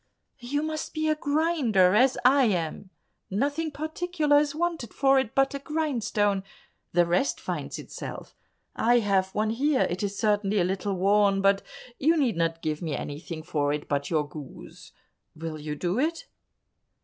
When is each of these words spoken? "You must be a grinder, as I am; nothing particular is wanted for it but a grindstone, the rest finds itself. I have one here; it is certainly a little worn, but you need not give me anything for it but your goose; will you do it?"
"You 0.39 0.63
must 0.63 0.95
be 0.95 1.07
a 1.09 1.15
grinder, 1.15 1.93
as 1.93 2.17
I 2.25 2.45
am; 2.45 2.89
nothing 3.29 3.69
particular 3.69 4.39
is 4.39 4.55
wanted 4.55 4.95
for 4.95 5.19
it 5.19 5.35
but 5.35 5.53
a 5.53 5.59
grindstone, 5.59 6.43
the 6.91 7.05
rest 7.05 7.39
finds 7.39 7.77
itself. 7.77 8.35
I 8.75 8.97
have 8.97 9.29
one 9.35 9.51
here; 9.51 9.85
it 9.91 10.01
is 10.01 10.17
certainly 10.17 10.57
a 10.57 10.63
little 10.63 10.95
worn, 10.95 11.39
but 11.39 11.61
you 11.99 12.17
need 12.17 12.35
not 12.35 12.63
give 12.63 12.81
me 12.81 12.95
anything 12.95 13.43
for 13.43 13.73
it 13.73 13.87
but 13.87 14.09
your 14.09 14.27
goose; 14.27 14.91
will 15.35 15.59
you 15.59 15.75
do 15.75 15.99
it?" 15.99 16.25